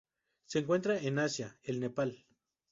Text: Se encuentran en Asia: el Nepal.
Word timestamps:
Se 0.45 0.57
encuentran 0.57 0.97
en 1.05 1.19
Asia: 1.19 1.59
el 1.61 1.79
Nepal. 1.79 2.25